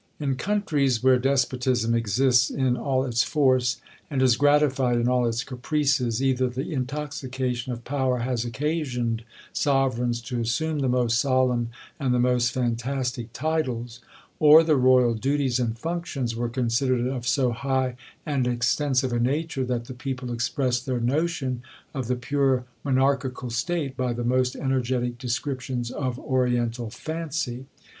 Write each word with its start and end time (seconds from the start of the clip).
In 0.19 0.33
countries 0.35 1.03
where 1.03 1.19
despotism 1.19 1.93
exists 1.93 2.49
in 2.49 2.75
all 2.75 3.05
its 3.05 3.21
force, 3.21 3.77
and 4.09 4.19
is 4.23 4.35
gratified 4.35 4.97
in 4.97 5.07
all 5.07 5.27
its 5.27 5.43
caprices, 5.43 6.23
either 6.23 6.49
the 6.49 6.73
intoxication 6.73 7.71
of 7.71 7.83
power 7.83 8.17
has 8.21 8.43
occasioned 8.43 9.23
sovereigns 9.53 10.19
to 10.21 10.39
assume 10.39 10.79
the 10.79 10.89
most 10.89 11.19
solemn 11.19 11.69
and 11.99 12.15
the 12.15 12.19
most 12.19 12.51
fantastic 12.51 13.29
titles; 13.31 13.99
or 14.39 14.63
the 14.63 14.75
royal 14.75 15.13
duties 15.13 15.59
and 15.59 15.77
functions 15.77 16.35
were 16.35 16.49
considered 16.49 17.05
of 17.05 17.27
so 17.27 17.51
high 17.51 17.95
and 18.25 18.47
extensive 18.47 19.13
a 19.13 19.19
nature, 19.19 19.63
that 19.63 19.85
the 19.85 19.93
people 19.93 20.33
expressed 20.33 20.87
their 20.87 20.99
notion 20.99 21.61
of 21.93 22.07
the 22.07 22.15
pure 22.15 22.65
monarchical 22.83 23.51
state 23.51 23.95
by 23.95 24.13
the 24.13 24.23
most 24.23 24.55
energetic 24.55 25.19
descriptions 25.19 25.91
of 25.91 26.17
oriental 26.17 26.89
fancy. 26.89 27.67